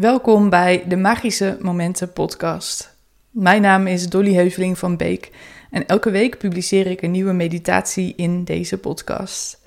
Welkom 0.00 0.50
bij 0.50 0.84
de 0.88 0.96
Magische 0.96 1.56
Momenten 1.60 2.12
podcast. 2.12 2.96
Mijn 3.30 3.62
naam 3.62 3.86
is 3.86 4.08
Dolly 4.08 4.34
Heuveling 4.34 4.78
van 4.78 4.96
Beek 4.96 5.30
en 5.70 5.86
elke 5.86 6.10
week 6.10 6.38
publiceer 6.38 6.86
ik 6.86 7.02
een 7.02 7.10
nieuwe 7.10 7.32
meditatie 7.32 8.12
in 8.16 8.44
deze 8.44 8.78
podcast. 8.78 9.58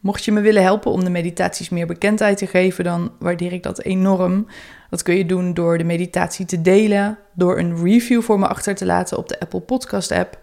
Mocht 0.00 0.24
je 0.24 0.32
me 0.32 0.40
willen 0.40 0.62
helpen 0.62 0.90
om 0.90 1.04
de 1.04 1.10
meditaties 1.10 1.68
meer 1.68 1.86
bekendheid 1.86 2.38
te 2.38 2.46
geven, 2.46 2.84
dan 2.84 3.12
waardeer 3.18 3.52
ik 3.52 3.62
dat 3.62 3.82
enorm. 3.82 4.46
Dat 4.90 5.02
kun 5.02 5.16
je 5.16 5.26
doen 5.26 5.54
door 5.54 5.78
de 5.78 5.84
meditatie 5.84 6.46
te 6.46 6.62
delen, 6.62 7.18
door 7.34 7.58
een 7.58 7.82
review 7.84 8.22
voor 8.22 8.38
me 8.38 8.46
achter 8.46 8.74
te 8.74 8.86
laten 8.86 9.18
op 9.18 9.28
de 9.28 9.40
Apple 9.40 9.60
Podcast 9.60 10.10
app. 10.10 10.38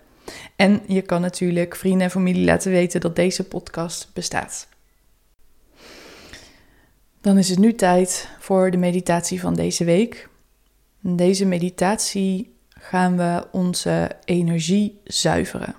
En 0.55 0.81
je 0.87 1.01
kan 1.01 1.21
natuurlijk 1.21 1.75
vrienden 1.75 2.01
en 2.01 2.11
familie 2.11 2.45
laten 2.45 2.71
weten 2.71 3.01
dat 3.01 3.15
deze 3.15 3.43
podcast 3.43 4.09
bestaat. 4.13 4.67
Dan 7.23 7.37
is 7.37 7.49
het 7.49 7.59
nu 7.59 7.73
tijd 7.73 8.29
voor 8.39 8.71
de 8.71 8.77
meditatie 8.77 9.39
van 9.39 9.53
deze 9.53 9.83
week. 9.83 10.29
In 11.03 11.15
deze 11.15 11.45
meditatie 11.45 12.55
gaan 12.69 13.17
we 13.17 13.47
onze 13.51 14.11
energie 14.25 15.01
zuiveren. 15.03 15.75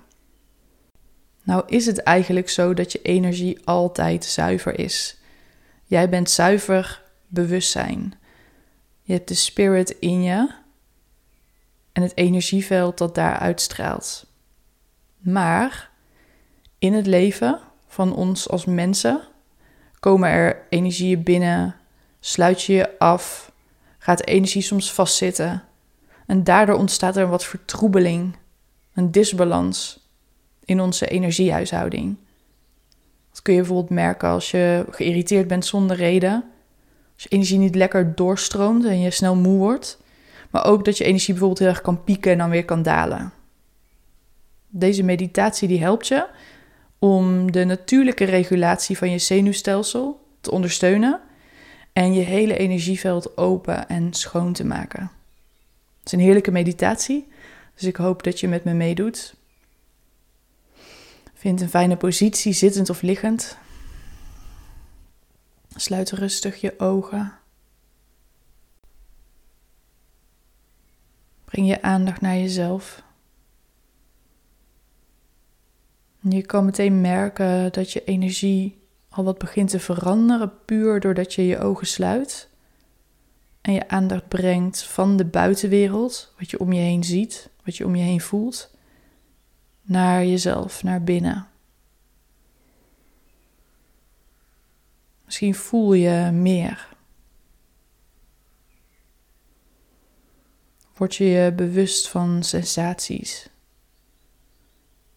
Nou 1.43 1.63
is 1.67 1.85
het 1.85 2.03
eigenlijk 2.03 2.49
zo 2.49 2.73
dat 2.73 2.91
je 2.91 3.01
energie 3.01 3.59
altijd 3.63 4.25
zuiver 4.25 4.79
is. 4.79 5.17
Jij 5.83 6.09
bent 6.09 6.29
zuiver 6.29 7.03
bewustzijn. 7.27 8.13
Je 9.01 9.13
hebt 9.13 9.27
de 9.27 9.33
spirit 9.33 9.89
in 9.89 10.23
je 10.23 10.51
en 11.91 12.01
het 12.01 12.17
energieveld 12.17 12.97
dat 12.97 13.15
daar 13.15 13.37
uitstraalt. 13.37 14.25
Maar 15.17 15.91
in 16.79 16.93
het 16.93 17.05
leven 17.05 17.59
van 17.87 18.15
ons 18.15 18.49
als 18.49 18.65
mensen 18.65 19.27
komen 20.05 20.29
er 20.29 20.57
energieën 20.69 21.23
binnen, 21.23 21.75
sluit 22.19 22.63
je 22.63 22.73
je 22.73 22.99
af, 22.99 23.51
gaat 23.97 24.17
de 24.17 24.23
energie 24.23 24.61
soms 24.61 24.93
vastzitten. 24.93 25.63
En 26.25 26.43
daardoor 26.43 26.75
ontstaat 26.75 27.17
er 27.17 27.27
wat 27.27 27.45
vertroebeling, 27.45 28.35
een 28.93 29.11
disbalans 29.11 30.07
in 30.65 30.81
onze 30.81 31.07
energiehuishouding. 31.07 32.15
Dat 33.31 33.41
kun 33.41 33.53
je 33.53 33.59
bijvoorbeeld 33.59 33.89
merken 33.89 34.29
als 34.29 34.51
je 34.51 34.85
geïrriteerd 34.89 35.47
bent 35.47 35.65
zonder 35.65 35.95
reden. 35.95 36.43
Als 37.13 37.23
je 37.23 37.29
energie 37.29 37.57
niet 37.57 37.75
lekker 37.75 38.15
doorstroomt 38.15 38.85
en 38.85 38.99
je 38.99 39.11
snel 39.11 39.35
moe 39.35 39.57
wordt. 39.57 40.01
Maar 40.49 40.65
ook 40.65 40.85
dat 40.85 40.97
je 40.97 41.03
energie 41.03 41.33
bijvoorbeeld 41.33 41.59
heel 41.59 41.69
erg 41.69 41.81
kan 41.81 42.03
pieken 42.03 42.31
en 42.31 42.37
dan 42.37 42.49
weer 42.49 42.65
kan 42.65 42.81
dalen. 42.81 43.31
Deze 44.67 45.03
meditatie 45.03 45.67
die 45.67 45.79
helpt 45.79 46.07
je 46.07 46.27
om 46.99 47.51
de 47.51 47.63
natuurlijke 47.63 48.25
regulatie 48.25 48.97
van 48.97 49.11
je 49.11 49.17
zenuwstelsel 49.17 50.27
te 50.41 50.51
ondersteunen 50.51 51.21
en 51.93 52.13
je 52.13 52.21
hele 52.21 52.57
energieveld 52.57 53.37
open 53.37 53.87
en 53.87 54.13
schoon 54.13 54.53
te 54.53 54.65
maken. 54.65 55.11
Het 55.99 56.05
is 56.05 56.11
een 56.11 56.19
heerlijke 56.19 56.51
meditatie, 56.51 57.27
dus 57.73 57.83
ik 57.83 57.95
hoop 57.95 58.23
dat 58.23 58.39
je 58.39 58.47
met 58.47 58.63
me 58.63 58.73
meedoet. 58.73 59.35
Vind 61.33 61.61
een 61.61 61.69
fijne 61.69 61.97
positie, 61.97 62.53
zittend 62.53 62.89
of 62.89 63.01
liggend. 63.01 63.57
Sluit 65.75 66.11
rustig 66.11 66.61
je 66.61 66.79
ogen. 66.79 67.33
Breng 71.45 71.67
je 71.67 71.81
aandacht 71.81 72.21
naar 72.21 72.35
jezelf. 72.35 73.03
Je 76.29 76.41
kan 76.41 76.65
meteen 76.65 77.01
merken 77.01 77.71
dat 77.71 77.91
je 77.91 78.03
energie 78.03 78.81
al 79.09 79.23
wat 79.23 79.37
begint 79.37 79.69
te 79.69 79.79
veranderen, 79.79 80.65
puur 80.65 80.99
doordat 80.99 81.33
je 81.33 81.45
je 81.45 81.59
ogen 81.59 81.87
sluit 81.87 82.49
en 83.61 83.73
je 83.73 83.87
aandacht 83.87 84.27
brengt 84.27 84.83
van 84.83 85.17
de 85.17 85.25
buitenwereld, 85.25 86.33
wat 86.37 86.49
je 86.49 86.59
om 86.59 86.73
je 86.73 86.81
heen 86.81 87.03
ziet, 87.03 87.49
wat 87.63 87.77
je 87.77 87.85
om 87.85 87.95
je 87.95 88.03
heen 88.03 88.21
voelt, 88.21 88.75
naar 89.81 90.25
jezelf, 90.25 90.83
naar 90.83 91.03
binnen. 91.03 91.47
Misschien 95.25 95.55
voel 95.55 95.93
je 95.93 96.31
meer. 96.31 96.87
Word 100.93 101.15
je 101.15 101.25
je 101.25 101.53
bewust 101.53 102.09
van 102.09 102.43
sensaties. 102.43 103.49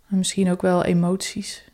En 0.08 0.16
misschien 0.16 0.50
ook 0.50 0.62
wel 0.62 0.84
emoties. 0.84 1.70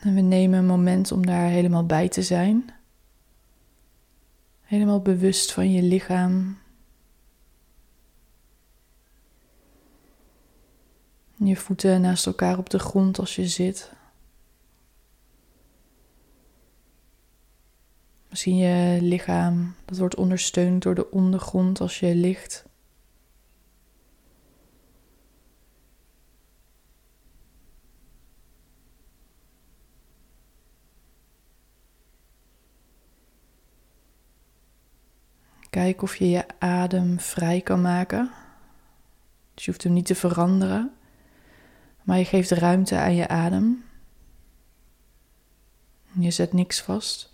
En 0.00 0.14
we 0.14 0.20
nemen 0.20 0.58
een 0.58 0.66
moment 0.66 1.12
om 1.12 1.26
daar 1.26 1.48
helemaal 1.48 1.86
bij 1.86 2.08
te 2.08 2.22
zijn. 2.22 2.70
Helemaal 4.60 5.00
bewust 5.00 5.52
van 5.52 5.72
je 5.72 5.82
lichaam. 5.82 6.58
Je 11.34 11.56
voeten 11.56 12.00
naast 12.00 12.26
elkaar 12.26 12.58
op 12.58 12.70
de 12.70 12.78
grond 12.78 13.18
als 13.18 13.36
je 13.36 13.48
zit. 13.48 13.92
Misschien 18.32 18.56
je 18.56 18.98
lichaam, 19.02 19.74
dat 19.84 19.98
wordt 19.98 20.14
ondersteund 20.14 20.82
door 20.82 20.94
de 20.94 21.10
ondergrond 21.10 21.80
als 21.80 22.00
je 22.00 22.14
ligt. 22.14 22.64
Kijk 35.70 36.02
of 36.02 36.16
je 36.16 36.28
je 36.30 36.44
adem 36.58 37.20
vrij 37.20 37.60
kan 37.60 37.80
maken. 37.80 38.30
Dus 39.54 39.64
je 39.64 39.70
hoeft 39.70 39.82
hem 39.82 39.92
niet 39.92 40.06
te 40.06 40.14
veranderen, 40.14 40.92
maar 42.02 42.18
je 42.18 42.24
geeft 42.24 42.50
ruimte 42.50 42.96
aan 42.96 43.14
je 43.14 43.28
adem. 43.28 43.84
Je 46.12 46.30
zet 46.30 46.52
niks 46.52 46.80
vast. 46.80 47.31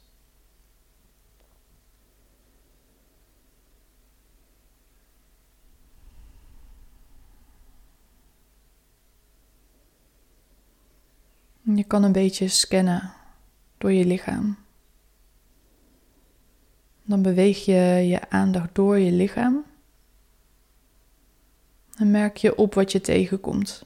Je 11.79 11.85
kan 11.85 12.03
een 12.03 12.13
beetje 12.13 12.49
scannen 12.49 13.13
door 13.77 13.93
je 13.93 14.05
lichaam. 14.05 14.57
Dan 17.05 17.23
beweeg 17.23 17.65
je 17.65 17.75
je 18.07 18.31
aandacht 18.31 18.75
door 18.75 18.99
je 18.99 19.13
lichaam. 19.13 19.65
En 21.97 22.11
merk 22.11 22.37
je 22.37 22.57
op 22.57 22.75
wat 22.75 22.93
je 22.93 23.01
tegenkomt. 23.01 23.85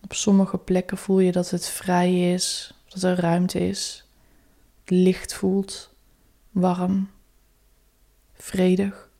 Op 0.00 0.12
sommige 0.12 0.58
plekken 0.58 0.98
voel 0.98 1.18
je 1.18 1.32
dat 1.32 1.50
het 1.50 1.66
vrij 1.66 2.32
is, 2.32 2.74
dat 2.88 3.02
er 3.02 3.20
ruimte 3.20 3.68
is, 3.68 4.04
licht 4.84 5.34
voelt 5.34 5.93
warm, 6.54 7.10
vredig. 8.32 9.10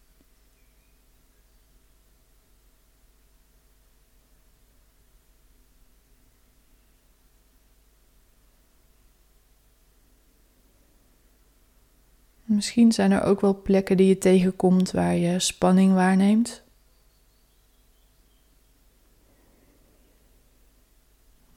Misschien 12.44 12.93
zijn 12.93 13.12
er 13.12 13.23
ook 13.23 13.41
wel 13.41 13.62
plekken 13.62 13.97
die 13.97 14.06
je 14.06 14.19
tegenkomt 14.19 14.91
waar 14.91 15.14
je 15.14 15.38
spanning 15.38 15.94
waarneemt. 15.94 16.62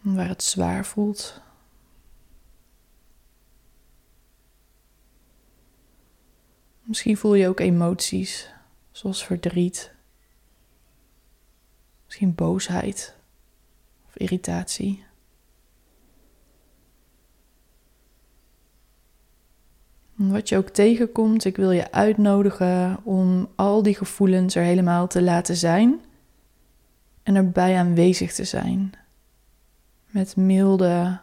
Waar 0.02 0.28
het 0.28 0.44
zwaar 0.44 0.86
voelt. 0.86 1.42
Misschien 6.88 7.18
voel 7.18 7.34
je 7.34 7.48
ook 7.48 7.60
emoties, 7.60 8.54
zoals 8.92 9.26
verdriet, 9.26 9.92
misschien 12.06 12.36
boosheid 12.36 13.16
of 14.08 14.18
irritatie. 14.18 15.06
Wat 20.16 20.50
je 20.50 20.58
ook 20.58 20.70
tegenkomt, 20.70 21.46
ik 21.46 21.56
wil 21.56 21.72
je 21.72 21.92
uitnodigen 21.92 23.00
om 23.04 23.50
al 23.56 23.84
die 23.84 23.96
gevoelens 23.96 24.56
er 24.56 24.64
helemaal 24.64 25.08
te 25.08 25.22
laten 25.22 25.56
zijn 25.56 26.00
en 27.24 27.36
erbij 27.36 27.78
aanwezig 27.78 28.34
te 28.34 28.44
zijn. 28.44 28.94
Met 30.06 30.36
milde 30.36 31.20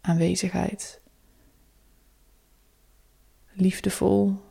aanwezigheid. 0.00 1.00
Liefdevol 3.52 4.43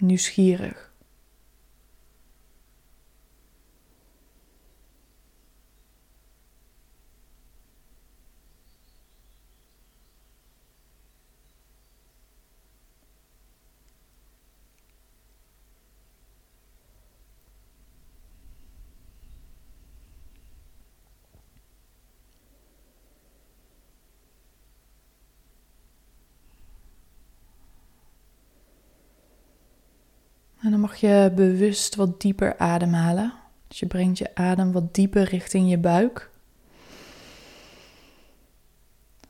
nieuwsgierig. 0.00 0.87
En 30.68 30.74
dan 30.74 30.82
mag 30.82 30.96
je 30.96 31.32
bewust 31.34 31.94
wat 31.94 32.20
dieper 32.20 32.58
ademhalen. 32.58 33.32
Dus 33.68 33.78
je 33.78 33.86
brengt 33.86 34.18
je 34.18 34.34
adem 34.34 34.72
wat 34.72 34.94
dieper 34.94 35.22
richting 35.22 35.70
je 35.70 35.78
buik. 35.78 36.30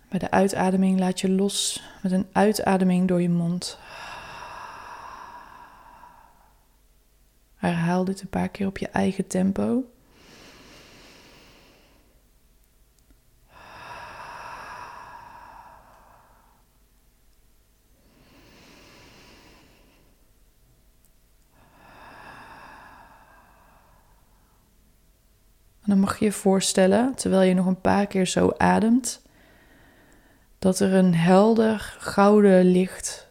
Bij 0.08 0.18
de 0.18 0.30
uitademing 0.30 0.98
laat 0.98 1.20
je 1.20 1.30
los 1.30 1.82
met 2.02 2.12
een 2.12 2.26
uitademing 2.32 3.08
door 3.08 3.22
je 3.22 3.30
mond. 3.30 3.78
Herhaal 7.56 8.04
dit 8.04 8.20
een 8.20 8.28
paar 8.28 8.48
keer 8.48 8.66
op 8.66 8.78
je 8.78 8.88
eigen 8.88 9.26
tempo. 9.26 9.84
Dan 25.88 25.98
mag 25.98 26.18
je 26.18 26.24
je 26.24 26.32
voorstellen, 26.32 27.14
terwijl 27.14 27.48
je 27.48 27.54
nog 27.54 27.66
een 27.66 27.80
paar 27.80 28.06
keer 28.06 28.26
zo 28.26 28.52
ademt, 28.56 29.22
dat 30.58 30.80
er 30.80 30.94
een 30.94 31.14
helder 31.14 31.96
gouden 31.98 32.64
licht 32.64 33.28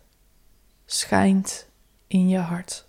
schijnt 0.85 1.69
in 2.07 2.27
je 2.29 2.37
hart. 2.37 2.86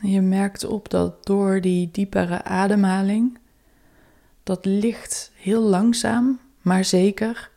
Je 0.00 0.20
merkt 0.20 0.64
op 0.64 0.88
dat 0.88 1.26
door 1.26 1.60
die 1.60 1.90
diepere 1.90 2.42
ademhaling 2.42 3.38
dat 4.42 4.64
licht 4.64 5.30
heel 5.34 5.62
langzaam, 5.62 6.40
maar 6.60 6.84
zeker 6.84 7.50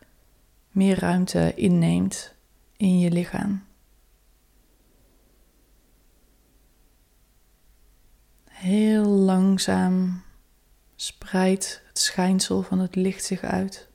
meer 0.70 0.98
ruimte 0.98 1.52
inneemt 1.54 2.34
in 2.76 2.98
je 2.98 3.10
lichaam. 3.10 3.64
Heel 8.44 9.04
langzaam 9.04 10.22
spreidt 10.96 11.82
het 11.86 11.98
schijnsel 11.98 12.62
van 12.62 12.78
het 12.78 12.94
licht 12.94 13.24
zich 13.24 13.42
uit. 13.42 13.88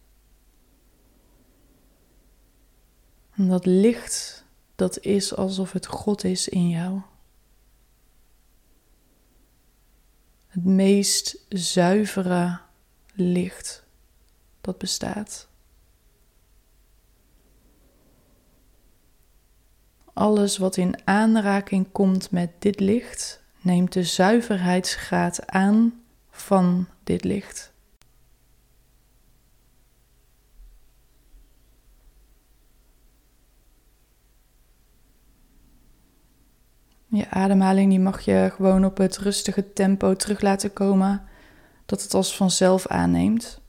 En 3.36 3.48
dat 3.48 3.66
licht, 3.66 4.46
dat 4.76 5.00
is 5.00 5.36
alsof 5.36 5.72
het 5.72 5.86
God 5.86 6.24
is 6.24 6.48
in 6.48 6.70
jou. 6.70 7.02
Het 10.60 10.68
meest 10.68 11.46
zuivere 11.50 12.60
licht 13.14 13.86
dat 14.62 14.78
bestaat. 14.78 15.48
Alles 20.14 20.58
wat 20.58 20.78
in 20.78 21.08
aanraking 21.08 21.92
komt 21.92 22.32
met 22.32 22.50
dit 22.60 22.80
licht, 22.80 23.44
neemt 23.62 23.94
de 23.94 24.04
zuiverheidsgraad 24.04 25.48
aan 25.48 26.04
van 26.30 26.88
dit 27.04 27.24
licht. 27.24 27.72
Je 37.12 37.30
ademhaling 37.30 37.90
die 37.90 38.00
mag 38.00 38.22
je 38.22 38.52
gewoon 38.56 38.86
op 38.86 38.98
het 38.98 39.18
rustige 39.18 39.74
tempo 39.74 40.16
terug 40.16 40.42
laten 40.42 40.74
komen, 40.74 41.24
dat 41.86 42.04
het 42.04 42.14
als 42.14 42.36
vanzelf 42.36 42.88
aanneemt. 42.88 43.62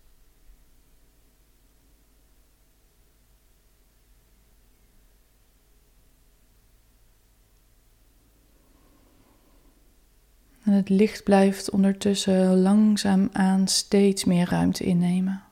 En 10.63 10.73
het 10.73 10.89
licht 10.89 11.25
blijft 11.25 11.71
ondertussen 11.71 12.61
langzaam 12.61 13.29
aan 13.33 13.69
steeds 13.69 14.25
meer 14.25 14.49
ruimte 14.49 14.85
innemen. 14.85 15.50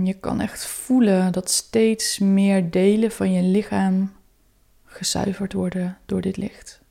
Je 0.00 0.14
kan 0.14 0.40
echt 0.40 0.66
voelen 0.66 1.32
dat 1.32 1.50
steeds 1.50 2.18
meer 2.18 2.70
delen 2.70 3.10
van 3.10 3.32
je 3.32 3.42
lichaam 3.42 4.12
gezuiverd 4.84 5.52
worden 5.52 5.98
door 6.06 6.20
dit 6.20 6.36
licht. 6.36 6.81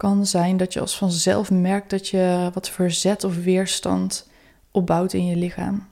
Kan 0.00 0.26
zijn 0.26 0.56
dat 0.56 0.72
je 0.72 0.80
als 0.80 0.96
vanzelf 0.96 1.50
merkt 1.50 1.90
dat 1.90 2.08
je 2.08 2.50
wat 2.54 2.68
verzet 2.68 3.24
of 3.24 3.36
weerstand 3.36 4.28
opbouwt 4.70 5.12
in 5.12 5.26
je 5.26 5.36
lichaam. 5.36 5.88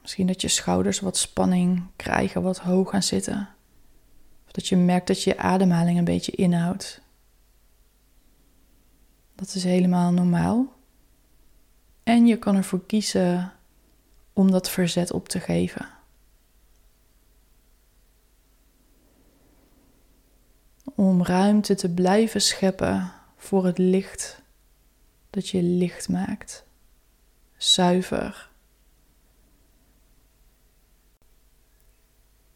Misschien 0.00 0.26
dat 0.26 0.40
je 0.40 0.48
schouders 0.48 1.00
wat 1.00 1.16
spanning 1.16 1.82
krijgen, 1.96 2.42
wat 2.42 2.58
hoog 2.58 2.90
gaan 2.90 3.02
zitten. 3.02 3.48
Of 4.46 4.52
dat 4.52 4.68
je 4.68 4.76
merkt 4.76 5.06
dat 5.06 5.22
je 5.22 5.38
ademhaling 5.38 5.98
een 5.98 6.04
beetje 6.04 6.32
inhoudt. 6.32 7.00
Dat 9.34 9.54
is 9.54 9.64
helemaal 9.64 10.12
normaal. 10.12 10.72
En 12.02 12.26
je 12.26 12.36
kan 12.36 12.56
ervoor 12.56 12.86
kiezen 12.86 13.52
om 14.32 14.50
dat 14.50 14.70
verzet 14.70 15.12
op 15.12 15.28
te 15.28 15.40
geven. 15.40 15.97
Om 20.98 21.24
ruimte 21.24 21.74
te 21.74 21.94
blijven 21.94 22.40
scheppen 22.40 23.12
voor 23.36 23.64
het 23.64 23.78
licht 23.78 24.42
dat 25.30 25.48
je 25.48 25.62
licht 25.62 26.08
maakt. 26.08 26.64
Zuiver. 27.56 28.50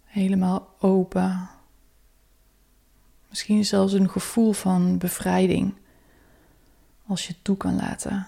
Helemaal 0.04 0.75
open. 0.78 1.50
Misschien 3.28 3.64
zelfs 3.64 3.92
een 3.92 4.11
gevoel 4.11 4.52
van 4.52 4.99
bevrijding 4.99 5.75
als 7.06 7.26
je 7.26 7.34
toe 7.42 7.56
kan 7.56 7.76
laten. 7.76 8.26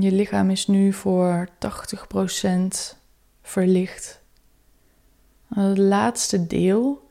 Je 0.00 0.12
lichaam 0.12 0.50
is 0.50 0.66
nu 0.66 0.92
voor 0.92 1.48
80% 1.48 2.96
verlicht. 3.42 4.20
Het 5.54 5.78
laatste 5.78 6.46
deel, 6.46 7.08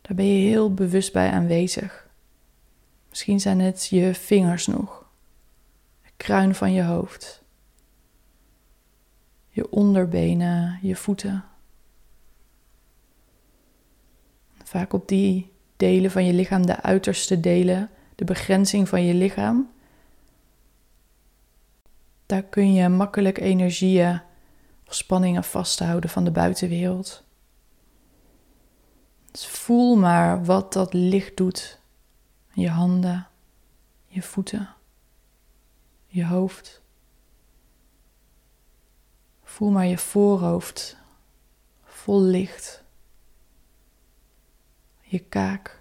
daar 0.00 0.16
ben 0.16 0.26
je 0.26 0.48
heel 0.48 0.74
bewust 0.74 1.12
bij 1.12 1.30
aanwezig. 1.30 2.08
Misschien 3.08 3.40
zijn 3.40 3.60
het 3.60 3.86
je 3.86 4.14
vingers 4.14 4.66
nog, 4.66 5.04
kruin 6.16 6.54
van 6.54 6.72
je 6.72 6.82
hoofd, 6.82 7.42
je 9.48 9.70
onderbenen, 9.70 10.78
je 10.82 10.96
voeten. 10.96 11.44
Vaak 14.64 14.92
op 14.92 15.08
die 15.08 15.52
delen 15.76 16.10
van 16.10 16.24
je 16.24 16.32
lichaam, 16.32 16.66
de 16.66 16.82
uiterste 16.82 17.40
delen, 17.40 17.90
de 18.14 18.24
begrenzing 18.24 18.88
van 18.88 19.04
je 19.04 19.14
lichaam. 19.14 19.70
Daar 22.32 22.42
kun 22.42 22.72
je 22.72 22.88
makkelijk 22.88 23.38
energieën 23.38 24.20
of 24.86 24.94
spanningen 24.94 25.44
vasthouden 25.44 26.10
van 26.10 26.24
de 26.24 26.30
buitenwereld. 26.30 27.24
Dus 29.30 29.46
voel 29.46 29.96
maar 29.96 30.44
wat 30.44 30.72
dat 30.72 30.92
licht 30.92 31.36
doet. 31.36 31.80
Je 32.52 32.68
handen, 32.68 33.26
je 34.06 34.22
voeten, 34.22 34.68
je 36.06 36.26
hoofd. 36.26 36.82
Voel 39.42 39.70
maar 39.70 39.86
je 39.86 39.98
voorhoofd 39.98 40.96
vol 41.84 42.22
licht. 42.22 42.84
Je 45.00 45.18
kaak. 45.18 45.80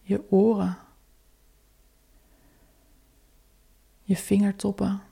Je 0.00 0.30
oren. 0.30 0.81
Je 4.12 4.18
vingertoppen. 4.18 5.02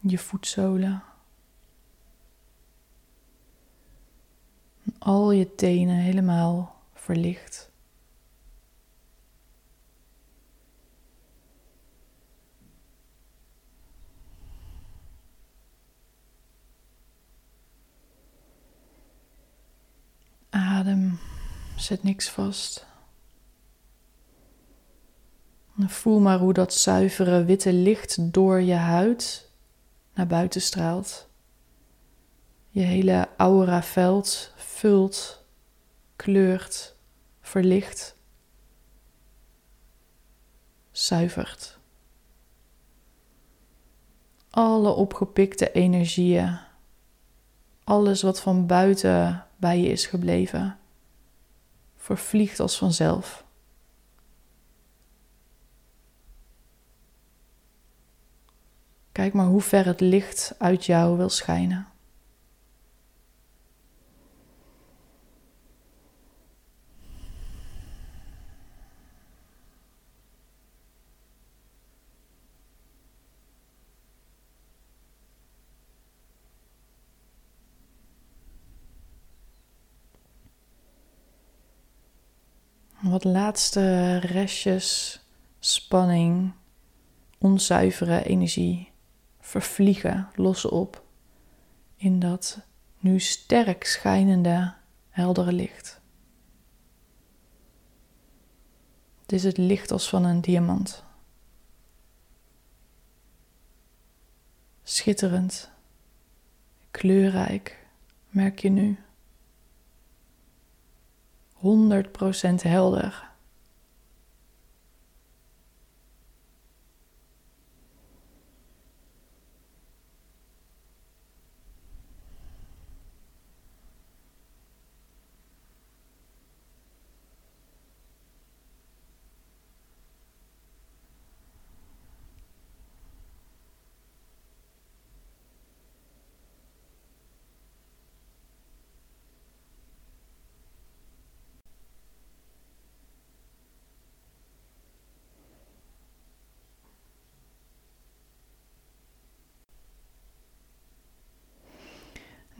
Je 0.00 0.18
voetzolen. 0.18 1.02
al 4.98 5.30
je 5.30 5.54
tenen 5.54 5.96
helemaal 5.96 6.82
verlicht. 6.94 7.70
Adem, 20.50 21.18
zet 21.76 22.02
niks 22.02 22.30
vast. 22.30 22.93
Voel 25.76 26.20
maar 26.20 26.38
hoe 26.38 26.52
dat 26.52 26.74
zuivere 26.74 27.44
witte 27.44 27.72
licht 27.72 28.32
door 28.32 28.60
je 28.60 28.74
huid 28.74 29.50
naar 30.14 30.26
buiten 30.26 30.60
straalt. 30.60 31.28
Je 32.68 32.80
hele 32.80 33.28
aura-veld 33.36 34.52
vult, 34.56 35.44
kleurt, 36.16 36.96
verlicht, 37.40 38.16
zuivert. 40.90 41.78
Alle 44.50 44.90
opgepikte 44.90 45.72
energieën, 45.72 46.58
alles 47.84 48.22
wat 48.22 48.40
van 48.40 48.66
buiten 48.66 49.46
bij 49.56 49.80
je 49.80 49.88
is 49.88 50.06
gebleven, 50.06 50.78
vervliegt 51.96 52.60
als 52.60 52.78
vanzelf. 52.78 53.44
Kijk 59.14 59.32
maar 59.32 59.46
hoe 59.46 59.60
ver 59.60 59.86
het 59.86 60.00
licht 60.00 60.54
uit 60.58 60.86
jou 60.86 61.16
wil 61.16 61.28
schijnen. 61.28 61.86
Wat 83.00 83.24
laatste 83.24 84.16
restjes 84.18 85.20
spanning, 85.58 86.52
onzuivere 87.38 88.24
energie 88.24 88.92
vervliegen, 89.44 90.28
lossen 90.34 90.70
op 90.70 91.04
in 91.96 92.20
dat 92.20 92.60
nu 92.98 93.20
sterk 93.20 93.84
schijnende, 93.84 94.74
heldere 95.08 95.52
licht. 95.52 96.00
Het 99.22 99.32
is 99.32 99.44
het 99.44 99.56
licht 99.56 99.90
als 99.90 100.08
van 100.08 100.24
een 100.24 100.40
diamant. 100.40 101.04
Schitterend, 104.82 105.70
kleurrijk, 106.90 107.86
merk 108.28 108.58
je 108.58 108.68
nu. 108.68 108.98
100% 111.54 111.58
helder. 112.62 113.33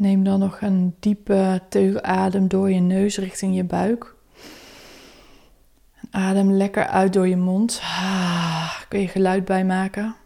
Neem 0.05 0.25
dan 0.25 0.39
nog 0.39 0.61
een 0.61 0.95
diepe 1.01 1.63
teug 1.69 2.03
adem 2.03 2.49
door 2.49 2.71
je 2.71 2.81
neus 2.81 3.19
richting 3.19 3.57
je 3.57 3.65
buik. 3.65 4.15
adem 6.11 6.53
lekker 6.53 6.87
uit 6.87 7.13
door 7.13 7.29
je 7.29 7.37
mond. 7.37 7.81
Ah, 7.83 8.81
kun 8.89 9.01
je 9.01 9.09
geluid 9.09 9.45
bijmaken. 9.45 10.17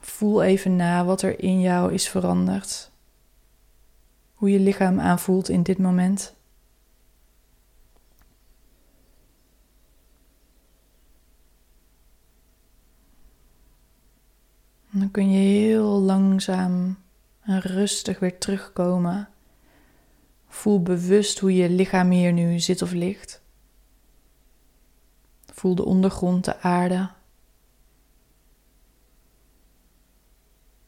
Voel 0.00 0.42
even 0.42 0.76
na 0.76 1.04
wat 1.04 1.22
er 1.22 1.40
in 1.40 1.60
jou 1.60 1.92
is 1.92 2.08
veranderd. 2.08 2.90
Hoe 4.34 4.50
je 4.50 4.60
lichaam 4.60 5.00
aanvoelt 5.00 5.48
in 5.48 5.62
dit 5.62 5.78
moment. 5.78 6.34
dan 14.90 15.10
kun 15.10 15.30
je 15.30 15.38
heel 15.38 16.00
langzaam 16.00 16.91
rustig 17.60 18.18
weer 18.18 18.38
terugkomen. 18.38 19.28
Voel 20.48 20.82
bewust 20.82 21.38
hoe 21.38 21.54
je 21.54 21.70
lichaam 21.70 22.10
hier 22.10 22.32
nu 22.32 22.60
zit 22.60 22.82
of 22.82 22.92
ligt. 22.92 23.42
Voel 25.52 25.74
de 25.74 25.84
ondergrond, 25.84 26.44
de 26.44 26.60
aarde. 26.60 27.10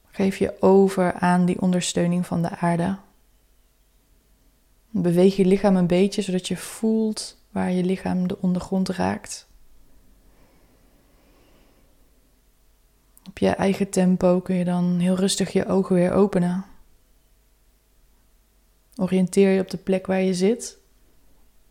Geef 0.06 0.36
je 0.36 0.62
over 0.62 1.12
aan 1.12 1.44
die 1.44 1.60
ondersteuning 1.60 2.26
van 2.26 2.42
de 2.42 2.50
aarde. 2.50 2.98
Beweeg 4.90 5.36
je 5.36 5.44
lichaam 5.44 5.76
een 5.76 5.86
beetje 5.86 6.22
zodat 6.22 6.48
je 6.48 6.56
voelt 6.56 7.42
waar 7.50 7.70
je 7.70 7.84
lichaam 7.84 8.28
de 8.28 8.38
ondergrond 8.40 8.88
raakt. 8.88 9.48
Op 13.28 13.38
je 13.38 13.48
eigen 13.48 13.90
tempo 13.90 14.40
kun 14.40 14.54
je 14.54 14.64
dan 14.64 14.98
heel 14.98 15.14
rustig 15.14 15.52
je 15.52 15.66
ogen 15.66 15.94
weer 15.94 16.12
openen. 16.12 16.64
Oriënteer 18.96 19.50
je 19.50 19.60
op 19.60 19.70
de 19.70 19.76
plek 19.76 20.06
waar 20.06 20.20
je 20.20 20.34
zit. 20.34 20.78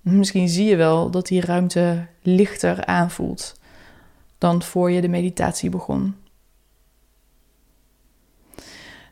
Misschien 0.02 0.50
zie 0.50 0.66
je 0.66 0.76
wel 0.76 1.12
dat 1.12 1.28
die 1.28 1.42
ruimte 1.42 2.08
lichter 2.22 2.86
aanvoelt 2.86 3.60
dan 4.38 4.64
voor 4.64 4.92
je 4.92 5.02
de 5.02 5.08
meditatie 5.08 5.70
begon. 5.70 6.16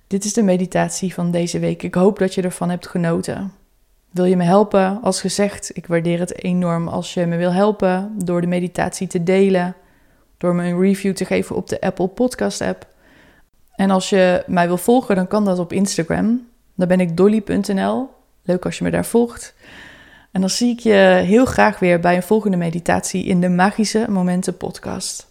Dit 0.08 0.24
is 0.24 0.34
de 0.34 0.44
meditatie 0.44 1.14
van 1.14 1.32
deze 1.32 1.60
week. 1.60 1.84
Ik 1.84 1.96
hoop 1.96 2.20
dat 2.20 2.34
je 2.34 2.42
ervan 2.42 2.70
hebt 2.70 2.88
genoten. 2.88 3.54
Wil 4.10 4.26
je 4.26 4.36
me 4.36 4.44
helpen? 4.44 5.02
Als 5.02 5.22
gezegd, 5.22 5.78
ik 5.78 5.88
waardeer 5.88 6.20
het 6.20 6.44
enorm 6.44 6.88
als 6.88 7.14
je 7.14 7.26
me 7.26 7.38
wil 7.38 7.52
helpen 7.52 8.14
door 8.26 8.42
de 8.42 8.48
meditatie 8.48 9.08
te 9.08 9.24
delen 9.24 9.76
door 10.42 10.56
me 10.56 10.64
een 10.64 10.80
review 10.80 11.14
te 11.14 11.26
geven 11.26 11.56
op 11.56 11.70
de 11.70 11.82
Apple 11.82 12.08
Podcast 12.08 12.62
app. 12.62 12.88
En 13.76 13.90
als 13.90 14.10
je 14.10 14.44
mij 14.48 14.68
wil 14.68 14.78
volgen, 14.78 15.16
dan 15.16 15.28
kan 15.28 15.46
dat 15.46 15.60
op 15.60 15.74
Instagram. 15.74 16.48
Dan 16.76 16.88
ben 16.88 17.00
ik 17.00 17.18
dolly.nl. 17.18 18.10
Leuk 18.44 18.66
als 18.66 18.78
je 18.78 18.84
me 18.84 18.92
daar 18.92 19.06
volgt. 19.06 19.54
En 20.32 20.42
dan 20.42 20.50
zie 20.50 20.72
ik 20.72 20.80
je 20.80 21.22
heel 21.26 21.46
graag 21.46 21.80
weer 21.80 22.00
bij 22.00 22.16
een 22.16 22.24
volgende 22.24 22.58
meditatie 22.58 23.26
in 23.26 23.42
de 23.42 23.50
Magische 23.50 24.06
Momenten 24.10 24.58
podcast. 24.58 25.31